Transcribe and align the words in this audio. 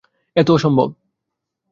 এ 0.35 0.41
তো 0.43 0.51
অসম্ভব। 0.53 0.89